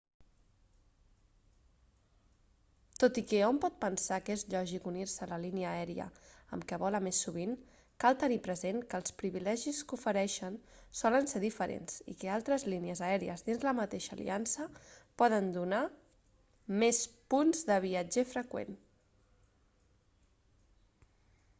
[3.03, 6.07] tot i que hom pot pensar que és lògic unir-se a la línia aèria
[6.57, 7.53] amb què vola més sovint
[8.05, 10.57] cal tenir present que els privilegis que ofereixen
[11.03, 14.67] solen ser diferents i que altres línies aèries dins de la mateixa aliança
[15.25, 15.85] poden donar
[16.85, 17.03] més
[17.37, 18.77] punts de viatger freqüent